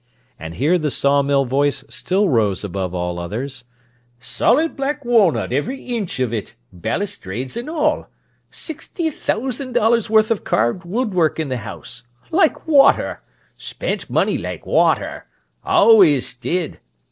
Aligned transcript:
And 0.39 0.55
here 0.55 0.79
the 0.79 0.89
sawmill 0.89 1.45
voice 1.45 1.85
still 1.87 2.27
rose 2.27 2.65
over 2.65 2.97
all 2.97 3.19
others: 3.19 3.65
"Solid 4.19 4.75
black 4.75 5.05
walnut 5.05 5.51
every 5.53 5.79
inch 5.83 6.19
of 6.19 6.33
it, 6.33 6.55
balustrades 6.73 7.55
and 7.55 7.69
all. 7.69 8.09
Sixty 8.49 9.11
thousand 9.11 9.73
dollars' 9.73 10.09
worth 10.09 10.31
o' 10.31 10.37
carved 10.37 10.85
woodwork 10.85 11.39
in 11.39 11.49
the 11.49 11.57
house! 11.57 12.01
Like 12.31 12.65
water! 12.67 13.21
Spent 13.59 14.09
money 14.09 14.39
like 14.39 14.65
water! 14.65 15.27
Always 15.63 16.33
did! 16.33 16.79